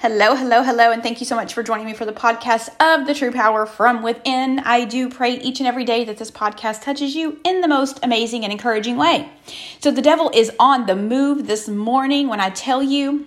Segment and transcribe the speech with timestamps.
[0.00, 3.08] Hello, hello, hello, and thank you so much for joining me for the podcast of
[3.08, 4.60] the True Power from Within.
[4.60, 7.98] I do pray each and every day that this podcast touches you in the most
[8.04, 9.28] amazing and encouraging way.
[9.80, 13.26] So, the devil is on the move this morning when I tell you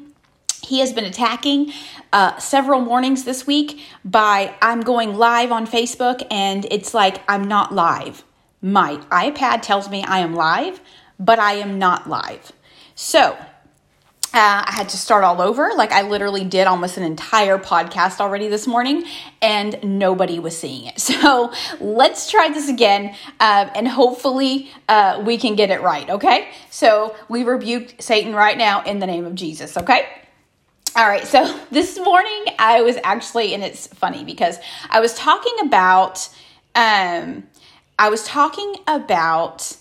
[0.63, 1.73] he has been attacking
[2.13, 7.49] uh, several mornings this week by I'm going live on Facebook and it's like I'm
[7.49, 8.23] not live.
[8.61, 10.79] My iPad tells me I am live,
[11.19, 12.53] but I am not live.
[12.95, 13.38] So,
[14.34, 15.71] uh, I had to start all over.
[15.75, 19.04] Like I literally did almost an entire podcast already this morning,
[19.41, 20.99] and nobody was seeing it.
[21.21, 26.09] So let's try this again, uh, and hopefully uh, we can get it right.
[26.09, 26.49] Okay.
[26.70, 29.77] So we rebuke Satan right now in the name of Jesus.
[29.77, 30.07] Okay.
[30.95, 31.27] All right.
[31.27, 34.57] So this morning I was actually, and it's funny because
[34.90, 36.27] I was talking about,
[36.73, 37.43] um,
[37.99, 39.76] I was talking about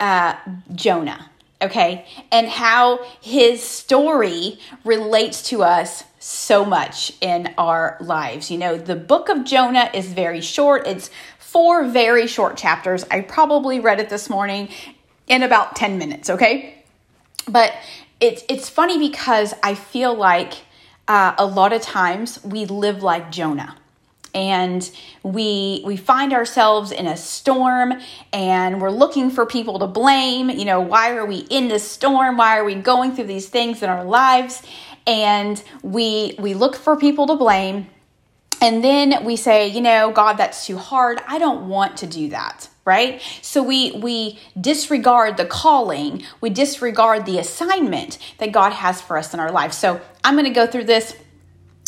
[0.00, 0.36] uh,
[0.74, 8.50] Jonah okay, and how his story relates to us so much in our lives.
[8.50, 13.04] You know, the book of Jonah is very short, it's four very short chapters.
[13.10, 14.68] I probably read it this morning
[15.26, 16.84] in about 10 minutes, okay?
[17.48, 17.72] But
[18.20, 20.54] it's it's funny because I feel like
[21.06, 23.76] uh, a lot of times we live like Jonah
[24.36, 24.88] and
[25.22, 27.94] we we find ourselves in a storm
[28.34, 30.50] and we're looking for people to blame.
[30.50, 32.36] You know why are we in this storm?
[32.36, 34.62] Why are we going through these things in our lives?
[35.06, 37.86] And we we look for people to blame.
[38.60, 41.18] And then we say you know god that's too hard.
[41.26, 43.20] I don't want to do that right?
[43.42, 46.22] So we we disregard the calling.
[46.40, 50.44] We disregard the assignment that god has for us in our life so i'm going
[50.44, 51.16] to go through this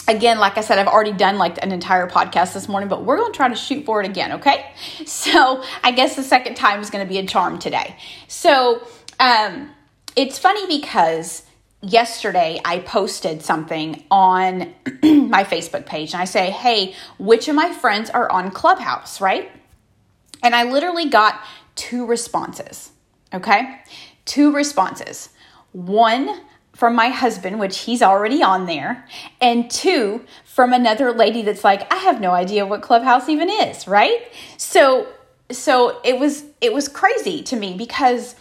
[0.08, 3.18] again, like I said, I've already done like an entire podcast this morning, but we're
[3.18, 4.72] going to try to shoot for it again, okay?
[5.06, 7.96] So I guess the second time is going to be a charm today.
[8.28, 8.86] So
[9.20, 9.70] um,
[10.16, 11.42] it's funny because
[11.82, 17.72] yesterday I posted something on my Facebook page and I say, hey, which of my
[17.72, 19.50] friends are on Clubhouse, right?
[20.42, 21.40] And I literally got
[21.74, 22.90] two responses,
[23.34, 23.80] okay?
[24.24, 25.30] Two responses.
[25.72, 26.40] One
[26.78, 29.04] from my husband, which he's already on there,
[29.40, 33.88] and two from another lady that's like, I have no idea what Clubhouse even is,
[33.88, 34.20] right?
[34.58, 35.08] So
[35.50, 38.36] so it was it was crazy to me because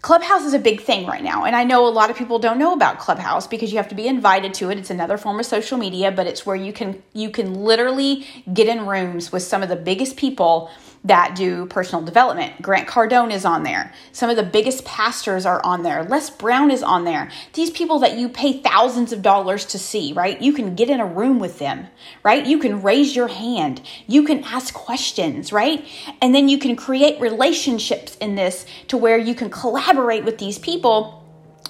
[0.00, 1.44] Clubhouse is a big thing right now.
[1.44, 3.94] And I know a lot of people don't know about Clubhouse because you have to
[3.94, 4.78] be invited to it.
[4.78, 8.66] It's another form of social media, but it's where you can you can literally get
[8.66, 10.70] in rooms with some of the biggest people
[11.04, 12.60] that do personal development.
[12.60, 13.92] Grant Cardone is on there.
[14.12, 16.04] Some of the biggest pastors are on there.
[16.04, 17.30] Les Brown is on there.
[17.54, 20.40] These people that you pay thousands of dollars to see, right?
[20.42, 21.86] You can get in a room with them,
[22.22, 22.44] right?
[22.44, 23.80] You can raise your hand.
[24.06, 25.86] You can ask questions, right?
[26.20, 30.58] And then you can create relationships in this to where you can collaborate with these
[30.58, 31.24] people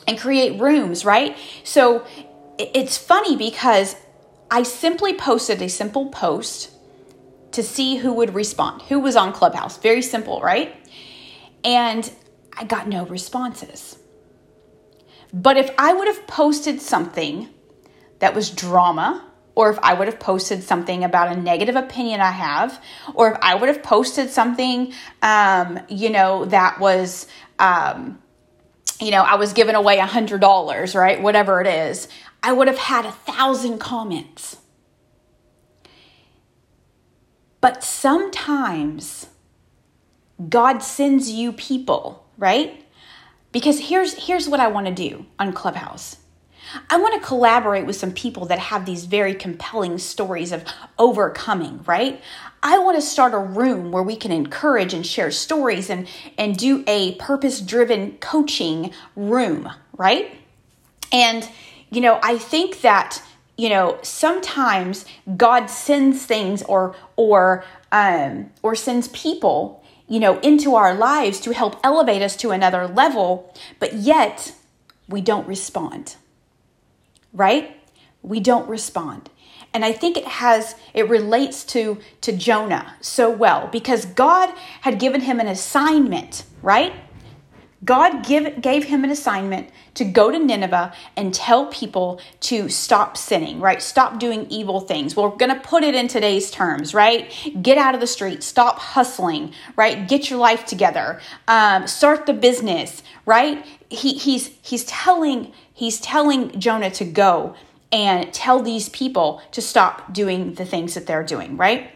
[0.08, 1.36] and create rooms, right?
[1.62, 2.04] So
[2.58, 3.94] it's funny because
[4.50, 6.72] I simply posted a simple post
[7.52, 9.78] to see who would respond, who was on Clubhouse.
[9.78, 10.74] Very simple, right?
[11.64, 12.10] And
[12.56, 13.98] I got no responses.
[15.32, 17.48] But if I would have posted something
[18.18, 19.24] that was drama,
[19.54, 22.82] or if I would have posted something about a negative opinion I have,
[23.14, 27.26] or if I would have posted something, um, you know, that was,
[27.58, 28.20] um,
[29.00, 31.20] you know, I was giving away a hundred dollars, right?
[31.20, 32.08] Whatever it is,
[32.42, 34.56] I would have had a thousand comments.
[37.60, 39.28] But sometimes
[40.48, 42.84] God sends you people, right?
[43.52, 46.16] Because here's here's what I want to do on Clubhouse.
[46.90, 50.64] I want to collaborate with some people that have these very compelling stories of
[50.98, 52.22] overcoming, right?
[52.62, 56.56] I want to start a room where we can encourage and share stories and and
[56.56, 60.36] do a purpose-driven coaching room, right?
[61.12, 61.48] And
[61.90, 63.22] you know, I think that
[63.60, 65.04] you know sometimes
[65.36, 71.52] god sends things or or um or sends people you know into our lives to
[71.52, 74.54] help elevate us to another level but yet
[75.08, 76.16] we don't respond
[77.32, 77.76] right?
[78.22, 79.30] We don't respond.
[79.72, 84.98] And i think it has it relates to to jonah so well because god had
[84.98, 86.92] given him an assignment right
[87.84, 93.16] God give, gave him an assignment to go to Nineveh and tell people to stop
[93.16, 93.80] sinning, right?
[93.80, 95.16] Stop doing evil things.
[95.16, 97.32] We're going to put it in today's terms, right?
[97.62, 100.06] Get out of the street, stop hustling, right?
[100.06, 103.64] Get your life together, um, start the business, right?
[103.88, 107.56] He, he's he's telling he's telling Jonah to go
[107.90, 111.90] and tell these people to stop doing the things that they're doing, right?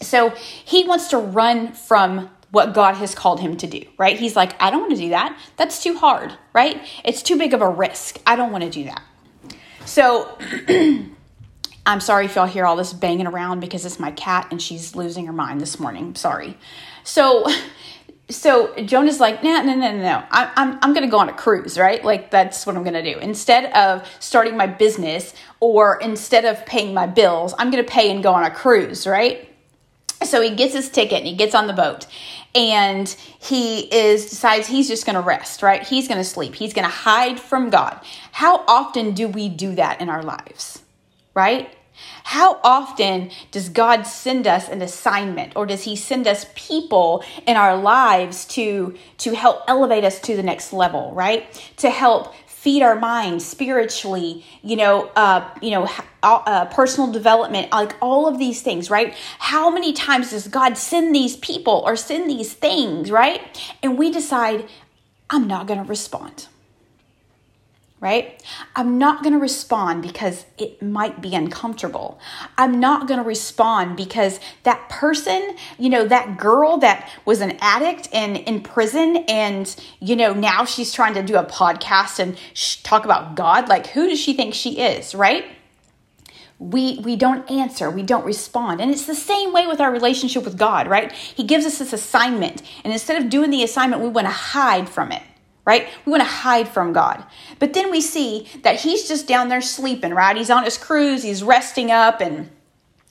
[0.00, 4.18] So he wants to run from what God has called him to do, right?
[4.18, 5.38] He's like, I don't want to do that.
[5.56, 6.80] That's too hard, right?
[7.04, 8.18] It's too big of a risk.
[8.26, 9.02] I don't want to do that.
[9.84, 10.38] So
[11.86, 14.96] I'm sorry if y'all hear all this banging around because it's my cat and she's
[14.96, 16.14] losing her mind this morning.
[16.14, 16.56] sorry.
[17.04, 17.46] So
[18.30, 20.22] so Jonah's like, no, no, no, no, no.
[20.30, 22.04] I, I'm, I'm going to go on a cruise, right?
[22.04, 23.18] Like, that's what I'm going to do.
[23.20, 28.10] Instead of starting my business or instead of paying my bills, I'm going to pay
[28.10, 29.47] and go on a cruise, right?
[30.22, 32.06] So he gets his ticket and he gets on the boat
[32.54, 33.08] and
[33.40, 35.82] he is decides he's just going to rest, right?
[35.82, 36.54] He's going to sleep.
[36.54, 38.00] He's going to hide from God.
[38.32, 40.82] How often do we do that in our lives?
[41.34, 41.70] Right?
[42.24, 47.56] How often does God send us an assignment or does he send us people in
[47.56, 51.72] our lives to to help elevate us to the next level, right?
[51.78, 52.34] To help
[52.68, 55.88] feed our minds spiritually, you know, uh, you know,
[56.22, 59.14] uh, personal development, like all of these things, right?
[59.38, 63.40] How many times does God send these people or send these things, right?
[63.82, 64.68] And we decide,
[65.30, 66.46] I'm not going to respond
[68.00, 68.42] right?
[68.76, 72.20] I'm not going to respond because it might be uncomfortable.
[72.56, 77.56] I'm not going to respond because that person, you know, that girl that was an
[77.60, 82.38] addict and in prison and, you know, now she's trying to do a podcast and
[82.84, 85.44] talk about God, like who does she think she is, right?
[86.58, 90.44] we we don't answer we don't respond and it's the same way with our relationship
[90.44, 94.08] with god right he gives us this assignment and instead of doing the assignment we
[94.08, 95.22] want to hide from it
[95.68, 95.86] right?
[96.06, 97.22] We want to hide from God.
[97.58, 100.34] But then we see that he's just down there sleeping, right?
[100.34, 102.48] He's on his cruise, he's resting up and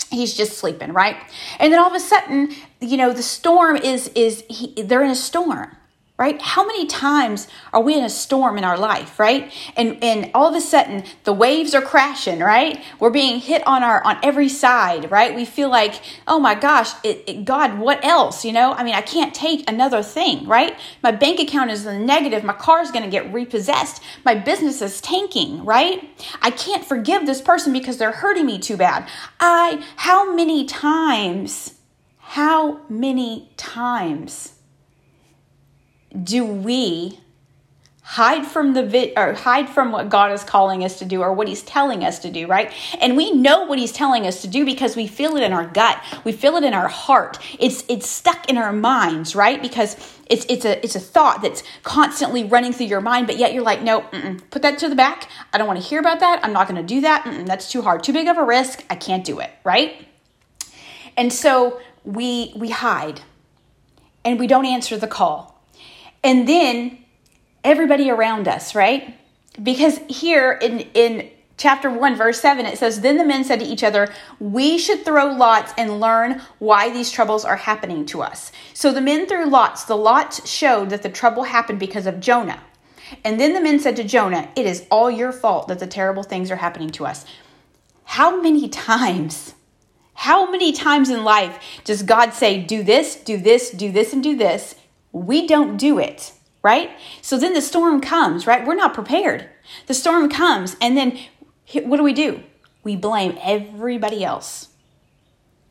[0.09, 1.17] he's just sleeping, right?
[1.59, 5.11] And then all of a sudden, you know, the storm is is he, they're in
[5.11, 5.76] a storm
[6.17, 6.41] right?
[6.41, 9.53] How many times are we in a storm in our life right?
[9.75, 12.83] And and all of a sudden the waves are crashing right?
[12.99, 15.35] We're being hit on our on every side right?
[15.35, 18.73] We feel like oh my gosh it, it, god what else you know?
[18.73, 20.75] I mean i can't take another thing right?
[21.03, 22.43] My bank account is in the negative.
[22.43, 24.01] My car is going to get repossessed.
[24.25, 26.09] My business is tanking right?
[26.41, 29.07] I can't forgive this person because they're hurting me too bad.
[29.39, 31.75] I how many times
[32.19, 34.56] how many times
[36.23, 37.19] do we
[38.09, 41.33] hide from the vi- or hide from what God is calling us to do or
[41.33, 42.71] what he's telling us to do, right?
[43.01, 45.67] And we know what he's telling us to do because we feel it in our
[45.67, 46.01] gut.
[46.23, 47.37] We feel it in our heart.
[47.59, 49.61] It's it's stuck in our minds, right?
[49.61, 49.97] Because
[50.29, 53.63] it's it's a it's a thought that's constantly running through your mind, but yet you're
[53.63, 53.99] like, no,
[54.51, 55.29] put that to the back.
[55.51, 56.39] I don't want to hear about that.
[56.43, 57.25] I'm not going to do that.
[57.25, 58.85] Mm-mm, that's too hard, too big of a risk.
[58.89, 60.07] I can't do it, right?
[61.17, 63.19] And so we we hide,
[64.23, 65.56] and we don't answer the call
[66.27, 66.97] and then
[67.63, 69.17] everybody around us, right?
[69.63, 73.65] Because here in, in chapter 1, verse 7, it says, Then the men said to
[73.65, 78.51] each other, We should throw lots and learn why these troubles are happening to us.
[78.73, 79.85] So the men threw lots.
[79.85, 82.61] The lots showed that the trouble happened because of Jonah.
[83.23, 86.23] And then the men said to Jonah, It is all your fault that the terrible
[86.23, 87.25] things are happening to us.
[88.03, 89.53] How many times?
[90.13, 94.21] How many times in life does God say, Do this, do this, do this, and
[94.21, 94.75] do this?
[95.11, 96.33] We don't do it,
[96.63, 96.91] right?
[97.21, 98.65] So then the storm comes, right?
[98.65, 99.49] We're not prepared.
[99.87, 101.19] The storm comes, and then
[101.73, 102.41] what do we do?
[102.83, 104.69] We blame everybody else.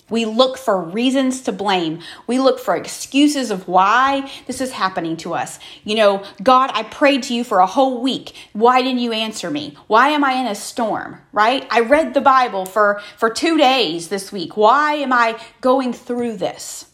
[0.08, 2.00] We look for reasons to blame.
[2.28, 5.58] We look for excuses of why this is happening to us.
[5.82, 8.32] You know, God, I prayed to you for a whole week.
[8.52, 9.76] Why didn't you answer me?
[9.88, 11.22] Why am I in a storm?
[11.32, 11.66] Right?
[11.72, 14.56] I read the Bible for for 2 days this week.
[14.56, 16.86] Why am I going through this?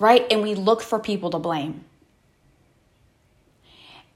[0.00, 0.26] Right?
[0.32, 1.84] And we look for people to blame.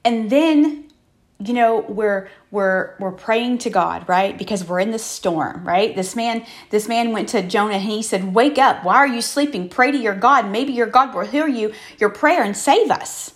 [0.03, 0.91] And then,
[1.39, 4.37] you know, we're we're we're praying to God, right?
[4.37, 5.95] Because we're in the storm, right?
[5.95, 8.83] This man this man went to Jonah and he said, "Wake up.
[8.83, 9.69] Why are you sleeping?
[9.69, 10.49] Pray to your God.
[10.49, 13.33] Maybe your God will hear you your prayer and save us."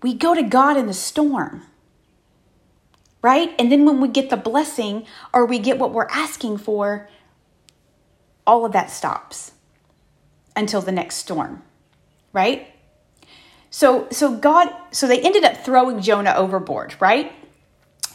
[0.00, 1.62] We go to God in the storm.
[3.20, 3.52] Right?
[3.58, 7.08] And then when we get the blessing or we get what we're asking for,
[8.46, 9.52] all of that stops
[10.58, 11.62] until the next storm,
[12.32, 12.66] right?
[13.70, 17.32] So so God so they ended up throwing Jonah overboard, right?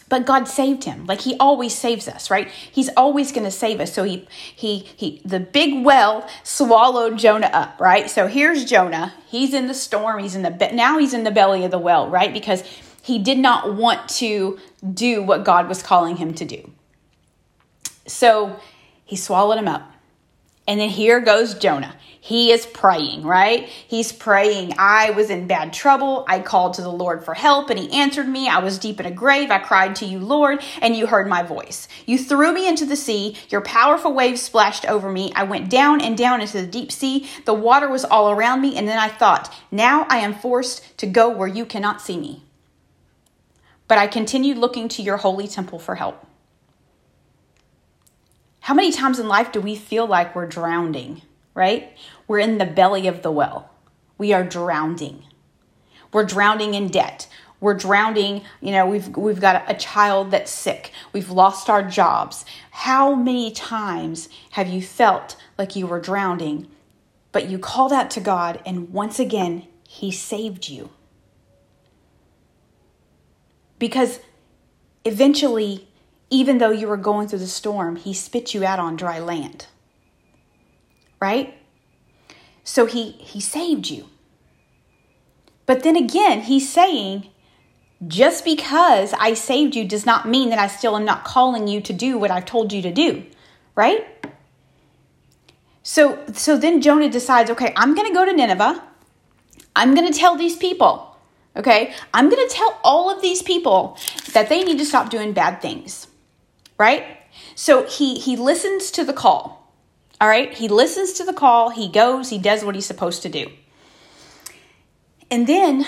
[0.09, 1.05] But God saved him.
[1.05, 2.47] Like he always saves us, right?
[2.49, 3.93] He's always going to save us.
[3.93, 8.09] So he he he the big well swallowed Jonah up, right?
[8.09, 9.13] So here's Jonah.
[9.27, 10.19] He's in the storm.
[10.19, 12.33] He's in the now he's in the belly of the well, right?
[12.33, 12.63] Because
[13.01, 14.59] he did not want to
[14.93, 16.71] do what God was calling him to do.
[18.05, 18.59] So
[19.05, 19.92] he swallowed him up.
[20.67, 21.95] And then here goes Jonah.
[22.21, 23.67] He is praying, right?
[23.67, 24.75] He's praying.
[24.79, 26.23] I was in bad trouble.
[26.25, 28.47] I called to the Lord for help and he answered me.
[28.47, 29.51] I was deep in a grave.
[29.51, 31.89] I cried to you, Lord, and you heard my voice.
[32.05, 33.35] You threw me into the sea.
[33.49, 35.33] Your powerful waves splashed over me.
[35.35, 37.27] I went down and down into the deep sea.
[37.45, 38.77] The water was all around me.
[38.77, 42.43] And then I thought, now I am forced to go where you cannot see me.
[43.87, 46.25] but I continued looking to your holy temple for help.
[48.63, 51.21] How many times in life do we feel like we're drowning,
[51.53, 51.97] right?
[52.29, 53.69] We're in the belly of the well.
[54.17, 55.25] We are drowning.
[56.13, 57.27] We're drowning in debt.
[57.59, 60.93] We're drowning, you know, we've we've got a child that's sick.
[61.11, 62.45] We've lost our jobs.
[62.71, 66.67] How many times have you felt like you were drowning,
[67.33, 70.89] but you called out to God and once again he saved you?
[73.77, 74.21] Because
[75.03, 75.89] eventually,
[76.33, 79.67] even though you were going through the storm, he spit you out on dry land.
[81.21, 81.53] Right?
[82.63, 84.09] So he he saved you.
[85.67, 87.29] But then again, he's saying,
[88.07, 91.79] just because I saved you does not mean that I still am not calling you
[91.81, 93.23] to do what I've told you to do,
[93.75, 94.03] right?
[95.83, 98.83] So so then Jonah decides, okay, I'm going to go to Nineveh.
[99.75, 101.15] I'm going to tell these people,
[101.55, 101.93] okay?
[102.11, 103.97] I'm going to tell all of these people
[104.33, 106.07] that they need to stop doing bad things.
[106.77, 107.05] Right?
[107.55, 109.73] So he he listens to the call.
[110.21, 110.53] All right?
[110.53, 113.51] He listens to the call, he goes, he does what he's supposed to do.
[115.29, 115.85] And then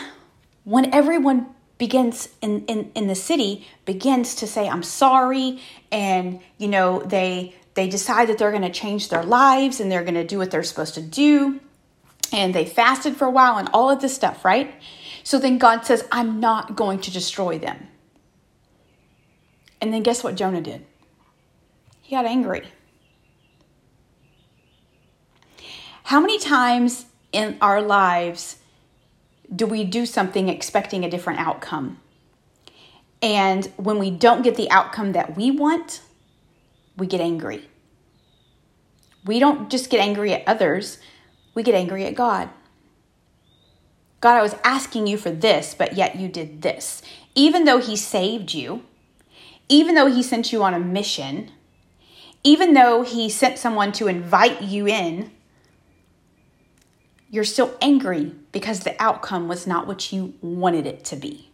[0.64, 5.60] when everyone begins in, in, in the city begins to say i'm sorry
[5.92, 10.04] and you know they they decide that they're going to change their lives and they're
[10.04, 11.60] going to do what they're supposed to do
[12.32, 14.74] and they fasted for a while and all of this stuff right
[15.24, 17.88] so then god says i'm not going to destroy them
[19.82, 20.86] and then guess what jonah did
[22.02, 22.64] he got angry
[26.04, 28.58] how many times in our lives
[29.54, 32.00] do we do something expecting a different outcome?
[33.22, 36.02] And when we don't get the outcome that we want,
[36.98, 37.68] we get angry.
[39.26, 41.00] We don't just get angry at others,
[41.54, 42.50] we get angry at God.
[44.22, 47.02] God, I was asking you for this, but yet you did this.
[47.34, 48.84] Even though He saved you,
[49.70, 51.52] even though He sent you on a mission,
[52.44, 55.32] even though He sent someone to invite you in,
[57.30, 61.50] you're still angry because the outcome was not what you wanted it to be.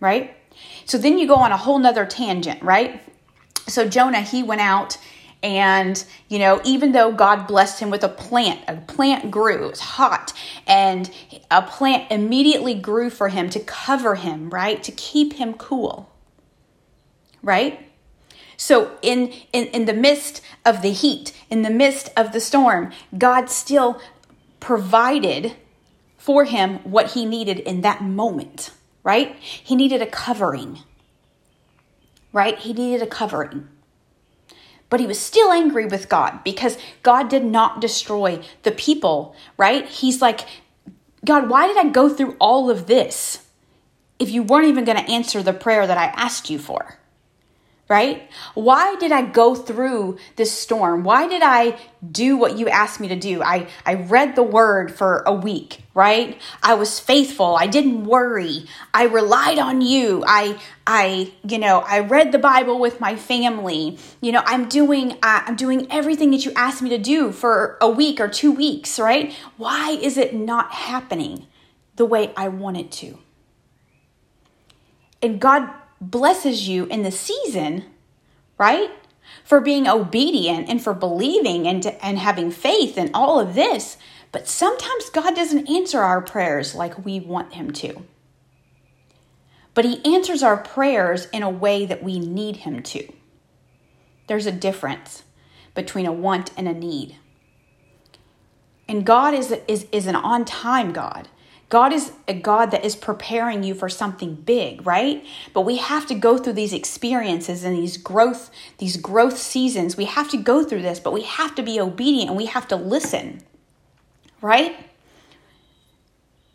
[0.00, 0.36] Right?
[0.84, 3.02] So then you go on a whole nother tangent, right?
[3.66, 4.98] So Jonah, he went out
[5.42, 9.70] and, you know, even though God blessed him with a plant, a plant grew, it
[9.70, 10.32] was hot,
[10.66, 11.10] and
[11.50, 14.82] a plant immediately grew for him to cover him, right?
[14.82, 16.12] To keep him cool,
[17.42, 17.90] right?
[18.58, 22.92] So in, in, in the midst of the heat, in the midst of the storm,
[23.16, 23.98] God still
[24.60, 25.54] provided
[26.18, 29.34] for him what he needed in that moment, right?
[29.36, 30.80] He needed a covering,
[32.34, 32.58] right?
[32.58, 33.68] He needed a covering.
[34.90, 39.86] But he was still angry with God because God did not destroy the people, right?
[39.86, 40.40] He's like,
[41.24, 43.46] God, why did I go through all of this
[44.18, 46.99] if you weren't even going to answer the prayer that I asked you for?
[47.90, 48.30] Right?
[48.54, 51.02] Why did I go through this storm?
[51.02, 51.76] Why did I
[52.08, 53.42] do what you asked me to do?
[53.42, 56.40] I, I read the word for a week, right?
[56.62, 57.56] I was faithful.
[57.56, 58.66] I didn't worry.
[58.94, 60.22] I relied on you.
[60.24, 63.98] I, I, you know, I read the Bible with my family.
[64.20, 67.90] You know, I'm doing, I'm doing everything that you asked me to do for a
[67.90, 69.34] week or two weeks, right?
[69.56, 71.48] Why is it not happening
[71.96, 73.18] the way I want it to?
[75.20, 75.68] And God
[76.00, 77.84] blesses you in the season,
[78.58, 78.90] right?
[79.44, 83.96] For being obedient and for believing and, and having faith and all of this.
[84.32, 88.04] But sometimes God doesn't answer our prayers like we want Him to.
[89.74, 93.12] But He answers our prayers in a way that we need Him to.
[94.26, 95.24] There's a difference
[95.74, 97.16] between a want and a need.
[98.88, 101.28] And God is, is, is an on time God.
[101.70, 105.24] God is a God that is preparing you for something big, right?
[105.54, 109.96] But we have to go through these experiences and these growth these growth seasons.
[109.96, 112.66] We have to go through this, but we have to be obedient and we have
[112.68, 113.42] to listen.
[114.42, 114.76] Right?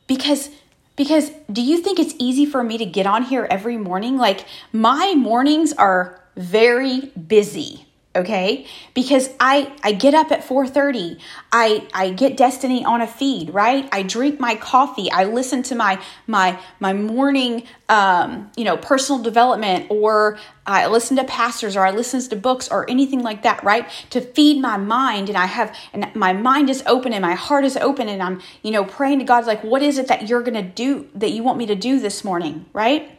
[0.05, 0.49] Because
[0.97, 4.17] because do you think it's easy for me to get on here every morning?
[4.17, 7.84] Like my mornings are very busy
[8.15, 8.65] okay?
[8.93, 11.19] Because i i get up at 4:30
[11.51, 13.87] i i get Destiny on a feed right?
[13.91, 15.11] I drink my coffee.
[15.11, 21.17] I listen to my my my morning um you know personal development or i listen
[21.17, 23.87] to pastors or i listen to books or anything like that right?
[24.11, 27.65] To feed my mind and i have and my mind is open and my heart
[27.65, 30.41] is open and i'm you know praying to god like what is it that you're
[30.55, 33.14] to do that you want me to do this morning right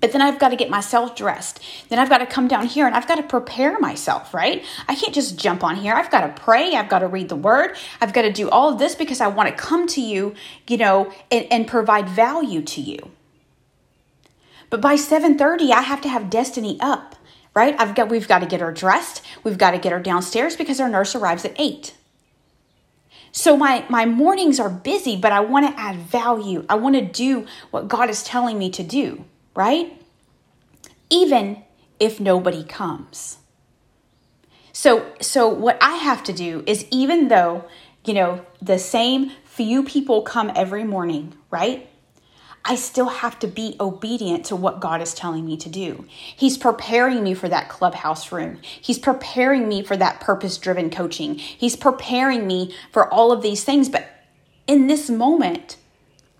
[0.00, 1.60] But then I've got to get myself dressed.
[1.88, 4.64] Then I've got to come down here and I've got to prepare myself, right?
[4.88, 5.94] I can't just jump on here.
[5.94, 6.74] I've got to pray.
[6.74, 7.76] I've got to read the word.
[8.00, 10.34] I've got to do all of this because I want to come to you,
[10.68, 12.98] you know, and, and provide value to you.
[14.70, 17.16] But by 7:30, I have to have Destiny up,
[17.54, 17.74] right?
[17.78, 19.22] I've got we've got to get her dressed.
[19.42, 21.94] We've got to get her downstairs because our nurse arrives at 8.
[23.32, 26.64] So my my mornings are busy, but I want to add value.
[26.68, 29.24] I want to do what God is telling me to do,
[29.58, 30.00] right?
[31.10, 31.64] Even
[31.98, 33.38] if nobody comes.
[34.72, 37.64] So so what I have to do is even though,
[38.04, 41.90] you know, the same few people come every morning, right?
[42.64, 46.04] I still have to be obedient to what God is telling me to do.
[46.08, 48.60] He's preparing me for that clubhouse room.
[48.62, 51.34] He's preparing me for that purpose driven coaching.
[51.34, 53.88] He's preparing me for all of these things.
[53.88, 54.08] But
[54.68, 55.78] in this moment,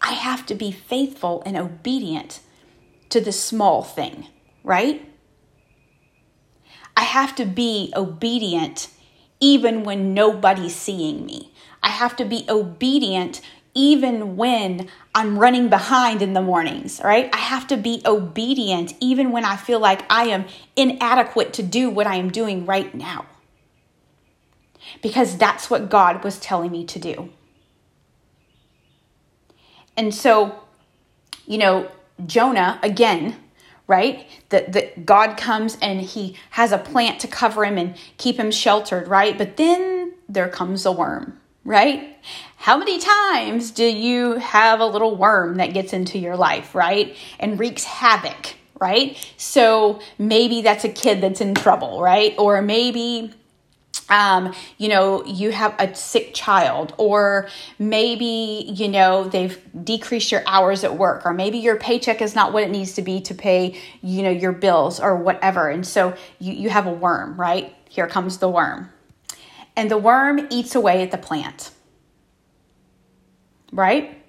[0.00, 2.40] I have to be faithful and obedient
[3.10, 4.26] to the small thing,
[4.62, 5.04] right?
[6.96, 8.88] I have to be obedient
[9.40, 11.52] even when nobody's seeing me.
[11.82, 13.40] I have to be obedient
[13.74, 17.30] even when I'm running behind in the mornings, right?
[17.32, 21.88] I have to be obedient even when I feel like I am inadequate to do
[21.88, 23.26] what I am doing right now.
[25.00, 27.30] Because that's what God was telling me to do.
[29.96, 30.58] And so,
[31.46, 31.90] you know,
[32.26, 33.36] Jonah, again,
[33.86, 34.26] right?
[34.50, 38.50] That that God comes and he has a plant to cover him and keep him
[38.50, 39.36] sheltered, right?
[39.36, 42.16] But then there comes a worm right?
[42.56, 47.14] How many times do you have a little worm that gets into your life, right?
[47.38, 49.18] And wreaks havoc, right?
[49.36, 52.34] So maybe that's a kid that's in trouble, right?
[52.38, 53.34] Or maybe
[54.08, 57.48] um, you know, you have a sick child, or
[57.78, 62.52] maybe, you know, they've decreased your hours at work, or maybe your paycheck is not
[62.52, 65.68] what it needs to be to pay, you know, your bills or whatever.
[65.68, 67.74] And so you, you have a worm, right?
[67.88, 68.90] Here comes the worm
[69.78, 71.70] and the worm eats away at the plant.
[73.72, 74.20] Right?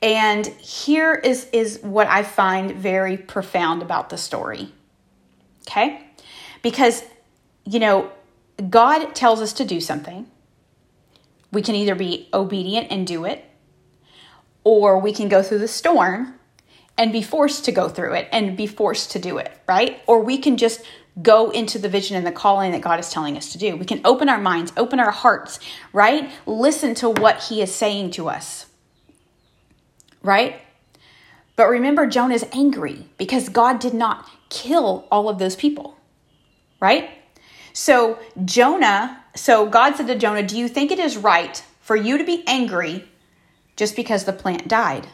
[0.00, 4.72] And here is, is what I find very profound about the story.
[5.68, 6.02] Okay?
[6.62, 7.04] Because,
[7.66, 8.10] you know,
[8.68, 10.26] God tells us to do something.
[11.50, 13.44] We can either be obedient and do it,
[14.64, 16.38] or we can go through the storm
[16.96, 20.00] and be forced to go through it and be forced to do it, right?
[20.06, 20.82] Or we can just
[21.20, 23.76] go into the vision and the calling that God is telling us to do.
[23.76, 25.58] We can open our minds, open our hearts,
[25.92, 26.30] right?
[26.46, 28.66] Listen to what He is saying to us,
[30.22, 30.60] right?
[31.56, 35.98] But remember, Jonah is angry because God did not kill all of those people,
[36.80, 37.10] right?
[37.72, 42.18] So, Jonah, so God said to Jonah, Do you think it is right for you
[42.18, 43.08] to be angry
[43.76, 45.08] just because the plant died?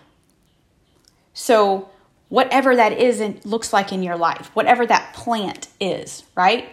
[1.33, 1.91] So,
[2.29, 6.69] whatever that is and looks like in your life, whatever that plant is, right?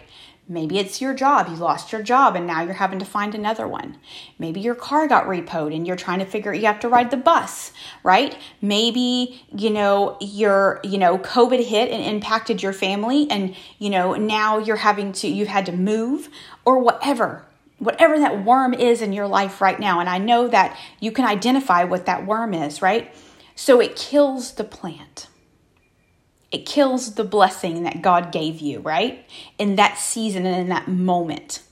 [0.48, 1.48] Maybe it's your job.
[1.48, 3.98] You lost your job and now you're having to find another one.
[4.38, 7.16] Maybe your car got repoed and you're trying to figure you have to ride the
[7.16, 7.72] bus,
[8.04, 8.38] right?
[8.62, 14.14] Maybe, you know, your, you know, COVID hit and impacted your family and, you know,
[14.14, 16.28] now you're having to you've had to move
[16.64, 17.44] or whatever.
[17.78, 19.98] Whatever that worm is in your life right now.
[19.98, 23.12] And I know that you can identify what that worm is, right?
[23.56, 25.26] So it kills the plant
[26.50, 29.28] it kills the blessing that God gave you, right?
[29.58, 31.62] In that season and in that moment,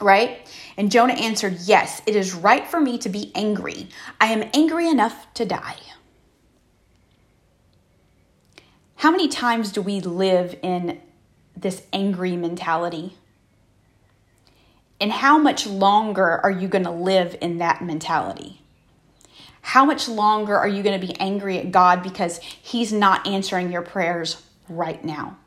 [0.00, 0.46] right?
[0.76, 3.88] And Jonah answered, Yes, it is right for me to be angry.
[4.20, 5.76] I am angry enough to die.
[8.96, 11.00] How many times do we live in
[11.56, 13.16] this angry mentality?
[15.00, 18.62] And how much longer are you going to live in that mentality?
[19.66, 23.72] How much longer are you going to be angry at God because He's not answering
[23.72, 25.38] your prayers right now?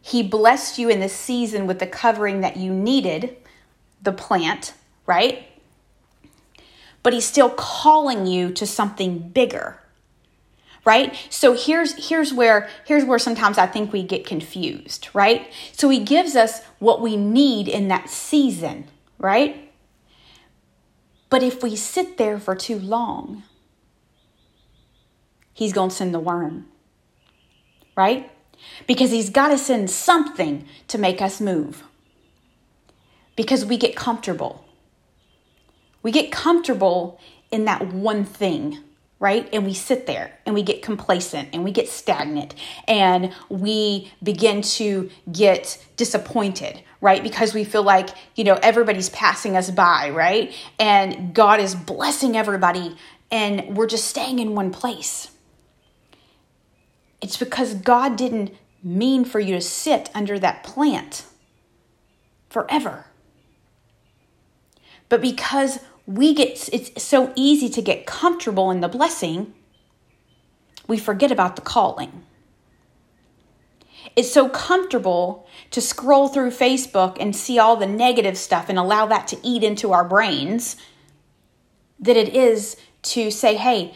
[0.00, 3.36] He blessed you in this season with the covering that you needed,
[4.00, 4.74] the plant,
[5.06, 5.48] right?
[7.02, 9.80] But He's still calling you to something bigger
[10.84, 15.88] right so here's here's where here's where sometimes i think we get confused right so
[15.88, 18.86] he gives us what we need in that season
[19.18, 19.65] right
[21.28, 23.42] but if we sit there for too long,
[25.52, 26.66] he's going to send the worm,
[27.96, 28.30] right?
[28.86, 31.82] Because he's got to send something to make us move.
[33.34, 34.64] Because we get comfortable.
[36.02, 38.78] We get comfortable in that one thing
[39.18, 39.48] right?
[39.52, 42.54] And we sit there and we get complacent and we get stagnant
[42.86, 47.22] and we begin to get disappointed, right?
[47.22, 50.54] Because we feel like, you know, everybody's passing us by, right?
[50.78, 52.96] And God is blessing everybody
[53.30, 55.30] and we're just staying in one place.
[57.22, 61.24] It's because God didn't mean for you to sit under that plant
[62.50, 63.06] forever.
[65.08, 69.54] But because we get it's so easy to get comfortable in the blessing,
[70.86, 72.24] we forget about the calling.
[74.14, 79.06] It's so comfortable to scroll through Facebook and see all the negative stuff and allow
[79.06, 80.76] that to eat into our brains
[81.98, 83.94] that it is to say, hey,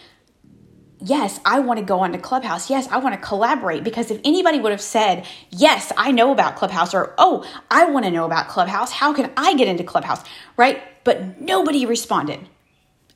[0.99, 2.69] yes, I want to go onto Clubhouse.
[2.71, 3.85] Yes, I want to collaborate.
[3.85, 8.05] Because if anybody would have said, yes, I know about Clubhouse, or oh, I want
[8.05, 10.23] to know about Clubhouse, how can I get into Clubhouse?
[10.57, 10.83] Right?
[11.05, 12.49] But nobody responded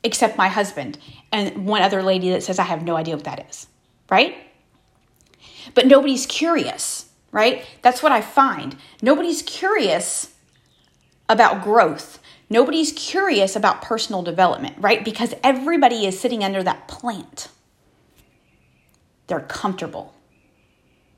[0.03, 0.97] except my husband
[1.31, 3.67] and one other lady that says, I have no idea what that is.
[4.09, 4.37] Right?
[5.73, 7.65] But nobody's curious, right?
[7.81, 8.75] That's what I find.
[9.01, 10.33] Nobody's curious
[11.27, 12.19] about growth.
[12.49, 15.03] Nobody's curious about personal development, right?
[15.03, 17.49] Because everybody is sitting under that plant.
[19.27, 20.13] They're comfortable,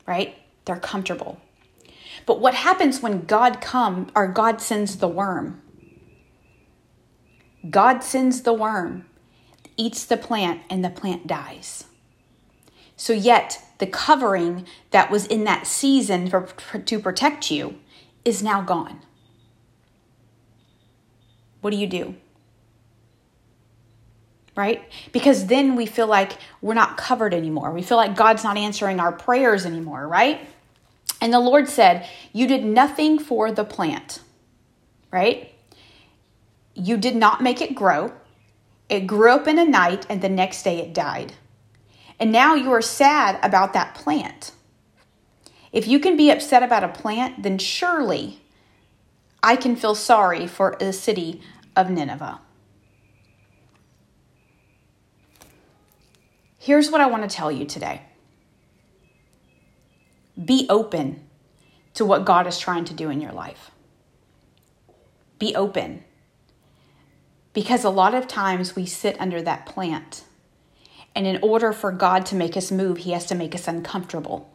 [0.06, 0.36] right?
[0.64, 1.42] They're comfortable.
[2.26, 5.62] But what happens when God come or God sends the worm?
[7.70, 9.06] God sends the worm,
[9.76, 11.86] eats the plant, and the plant dies.
[12.96, 16.48] So, yet the covering that was in that season for,
[16.86, 17.78] to protect you
[18.26, 19.02] is now gone.
[21.62, 22.16] What do you do?
[24.56, 24.84] Right?
[25.12, 27.72] Because then we feel like we're not covered anymore.
[27.72, 30.48] We feel like God's not answering our prayers anymore, right?
[31.22, 34.22] And the Lord said, You did nothing for the plant,
[35.12, 35.54] right?
[36.80, 38.14] You did not make it grow.
[38.88, 41.34] It grew up in a night, and the next day it died.
[42.20, 44.52] And now you are sad about that plant.
[45.72, 48.42] If you can be upset about a plant, then surely
[49.42, 51.42] I can feel sorry for the city
[51.76, 52.42] of Nineveh.
[56.60, 58.04] Here's what I want to tell you today
[60.44, 61.28] be open
[61.96, 63.72] to what God is trying to do in your life.
[65.40, 66.04] Be open.
[67.58, 70.24] Because a lot of times we sit under that plant
[71.16, 74.54] and in order for God to make us move, He has to make us uncomfortable.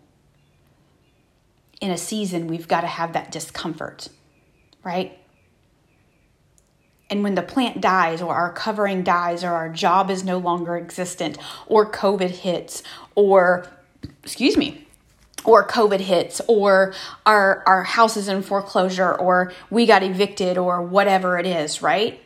[1.81, 4.09] In a season, we've got to have that discomfort,
[4.85, 5.19] right?
[7.11, 10.77] And when the plant dies, or our covering dies, or our job is no longer
[10.77, 12.85] existent, or COVID hits,
[13.17, 13.67] or,
[14.23, 14.87] excuse me,
[15.43, 16.95] or COVID hits, or
[17.27, 22.21] our, our house is in foreclosure, or we got evicted, or whatever it is, right?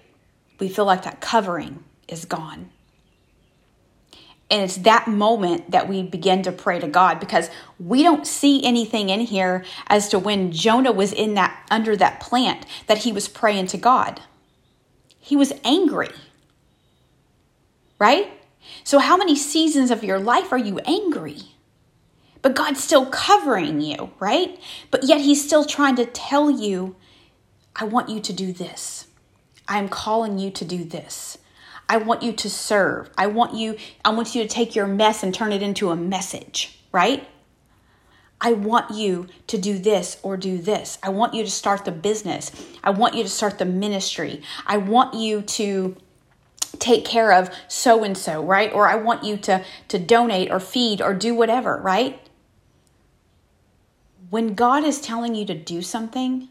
[0.59, 2.71] We feel like that covering is gone.
[4.49, 8.65] And it's that moment that we begin to pray to God because we don't see
[8.65, 13.13] anything in here as to when Jonah was in that under that plant that he
[13.13, 14.21] was praying to God.
[15.19, 16.11] He was angry.
[17.99, 18.29] Right?
[18.85, 21.39] So how many seasons of your life are you angry?
[22.41, 24.61] But God's still covering you, right?
[24.93, 26.95] But yet he's still trying to tell you,
[27.75, 29.06] I want you to do this.
[29.69, 31.39] I'm calling you to do this.
[31.89, 33.11] I want you to serve.
[33.17, 35.97] I want you I want you to take your mess and turn it into a
[35.97, 37.27] message, right?
[38.41, 40.99] I want you to do this or do this.
[41.03, 42.53] I want you to start the business.
[42.85, 44.43] I want you to start the ministry.
[44.67, 45.97] I want you to
[46.79, 48.73] take care of so and so, right?
[48.73, 52.21] Or I want you to to donate or feed or do whatever, right?
[54.29, 56.49] When God is telling you to do something,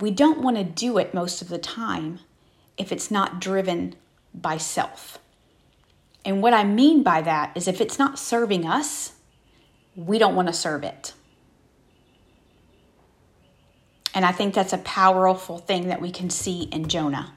[0.00, 2.20] we don't want to do it most of the time
[2.76, 3.94] if it's not driven
[4.34, 5.18] by self.
[6.24, 9.14] And what I mean by that is if it's not serving us,
[9.96, 11.12] we don't want to serve it.
[14.14, 17.34] And I think that's a powerful thing that we can see in Jonah.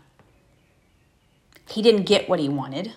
[1.69, 2.93] He didn't get what he wanted,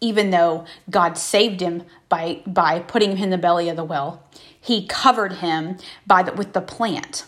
[0.00, 4.24] even though God saved him by, by putting him in the belly of the well.
[4.58, 7.24] He covered him by the, with the plant,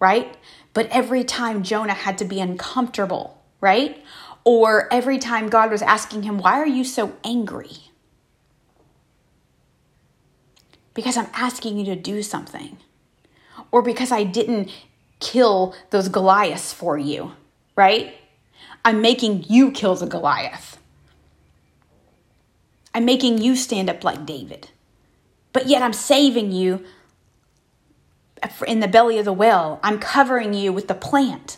[0.00, 0.36] right?
[0.72, 3.96] But every time Jonah had to be uncomfortable, right?
[4.44, 7.90] Or every time God was asking him, Why are you so angry?
[10.92, 12.76] Because I'm asking you to do something.
[13.72, 14.70] Or because I didn't
[15.18, 17.32] kill those Goliaths for you,
[17.74, 18.14] right?
[18.84, 20.78] I'm making you kill the Goliath.
[22.92, 24.68] I'm making you stand up like David.
[25.54, 26.84] But yet I'm saving you
[28.66, 29.80] in the belly of the well.
[29.82, 31.56] I'm covering you with the plant.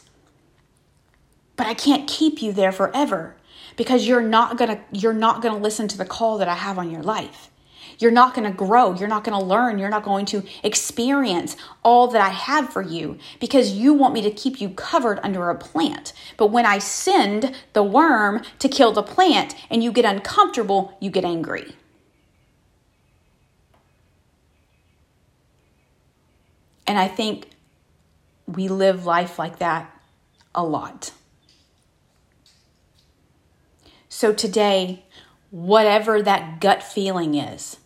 [1.56, 3.36] But I can't keep you there forever
[3.76, 6.54] because you're not going to you're not going to listen to the call that I
[6.54, 7.50] have on your life.
[7.98, 8.94] You're not going to grow.
[8.94, 9.78] You're not going to learn.
[9.78, 14.22] You're not going to experience all that I have for you because you want me
[14.22, 16.12] to keep you covered under a plant.
[16.36, 21.10] But when I send the worm to kill the plant and you get uncomfortable, you
[21.10, 21.74] get angry.
[26.86, 27.48] And I think
[28.46, 29.90] we live life like that
[30.54, 31.12] a lot.
[34.16, 35.04] So today,
[35.50, 37.76] whatever that gut feeling is,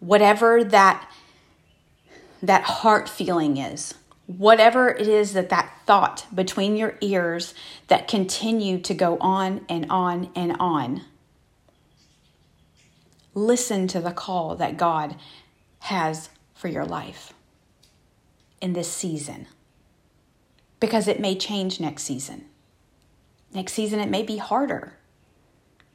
[0.00, 1.06] whatever that
[2.42, 3.92] that heart feeling is,
[4.24, 7.52] whatever it is that that thought between your ears
[7.88, 11.02] that continue to go on and on and on.
[13.34, 15.16] Listen to the call that God
[15.80, 17.34] has for your life
[18.62, 19.48] in this season
[20.80, 22.46] because it may change next season.
[23.52, 24.96] Next season, it may be harder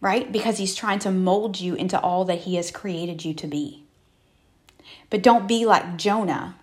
[0.02, 0.32] right?
[0.32, 3.84] Because he's trying to mold you into all that he has created you to be.
[5.10, 6.56] But don't be like Jonah,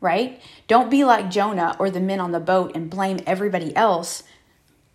[0.00, 0.40] right?
[0.66, 4.22] Don't be like Jonah or the men on the boat and blame everybody else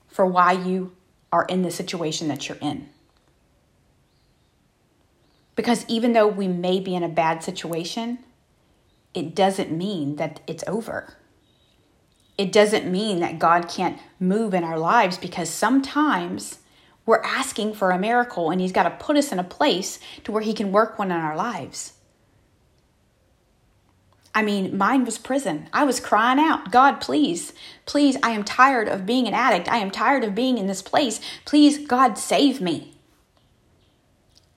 [0.07, 0.95] for why you
[1.31, 2.89] are in the situation that you're in.
[5.55, 8.19] Because even though we may be in a bad situation,
[9.13, 11.15] it doesn't mean that it's over.
[12.37, 16.59] It doesn't mean that God can't move in our lives because sometimes
[17.05, 20.31] we're asking for a miracle, and He's got to put us in a place to
[20.31, 21.93] where He can work one in our lives.
[24.35, 25.69] I mean, mine was prison.
[25.71, 27.53] I was crying out, God, please,
[27.85, 29.69] please, I am tired of being an addict.
[29.69, 31.19] I am tired of being in this place.
[31.45, 32.95] Please, God, save me.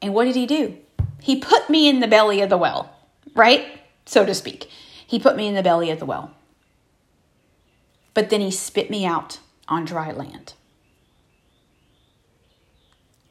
[0.00, 0.78] And what did He do?
[1.20, 2.94] He put me in the belly of the well,
[3.34, 3.80] right?
[4.06, 4.70] So to speak.
[5.06, 6.30] He put me in the belly of the well.
[8.14, 10.54] But then He spit me out on dry land.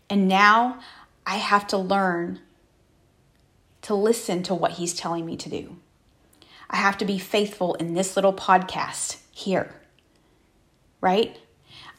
[0.09, 0.79] And now
[1.25, 2.39] I have to learn
[3.83, 5.77] to listen to what he's telling me to do.
[6.69, 9.75] I have to be faithful in this little podcast here,
[11.01, 11.37] right?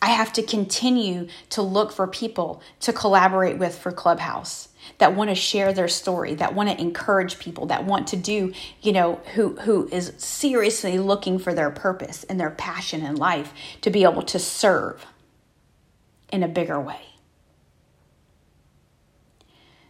[0.03, 5.31] I have to continue to look for people to collaborate with for Clubhouse that want
[5.31, 9.21] to share their story, that want to encourage people, that want to do, you know,
[9.35, 14.05] who who is seriously looking for their purpose and their passion in life to be
[14.05, 15.07] able to serve
[16.33, 17.01] in a bigger way.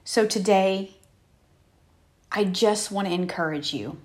[0.08, 0.94] So today,
[2.30, 3.98] I just want to encourage you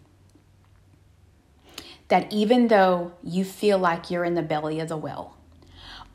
[2.08, 5.38] that even though you feel like you're in the belly of the well,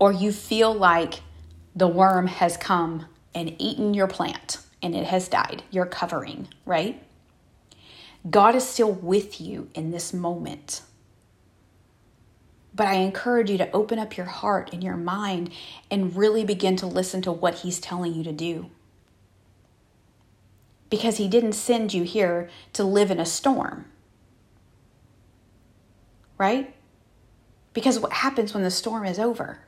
[0.01, 1.21] or you feel like
[1.77, 7.01] the worm has come and eaten your plant and it has died, your covering, right?
[8.29, 10.83] God is still with you in this moment.
[12.75, 15.53] But I encourage you to open up your heart and your mind
[15.93, 18.69] and really begin to listen to what He's telling you to do
[20.91, 23.87] because He didn't send you here to live in a storm.
[26.39, 26.75] Right?
[27.73, 29.61] Because what happens when the storm is over?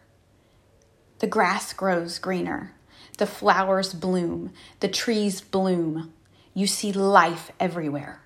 [1.18, 2.74] The grass grows greener,
[3.18, 6.12] the flowers bloom, the trees bloom.
[6.54, 8.20] You see life everywhere.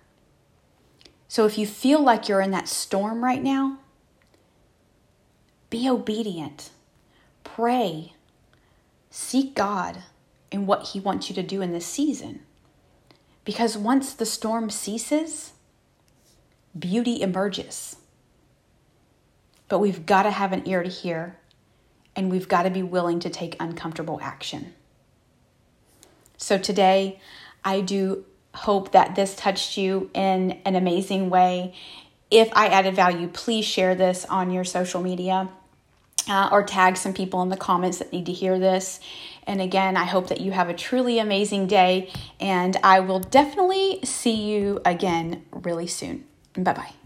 [1.29, 3.79] So if you feel like you're in that storm right now,
[5.71, 6.71] be obedient,
[7.43, 8.13] pray,
[9.11, 10.03] seek God
[10.51, 12.41] in what He wants you to do in this season.
[13.45, 15.53] Because once the storm ceases,
[16.79, 17.97] beauty emerges.
[19.69, 21.39] But we've got to have an ear to hear,
[22.15, 24.75] and we've got to be willing to take uncomfortable action.
[26.37, 27.21] So today,
[27.65, 28.25] I do
[28.55, 31.75] hope that this touched you in an amazing way.
[32.31, 35.49] If I added value, please share this on your social media
[36.29, 39.01] uh, or tag some people in the comments that need to hear this.
[39.47, 44.01] And again, I hope that you have a truly amazing day, and I will definitely
[44.05, 46.25] see you again really soon.
[46.55, 47.02] Bye bye.